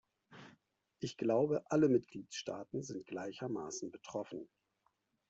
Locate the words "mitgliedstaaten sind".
1.87-3.05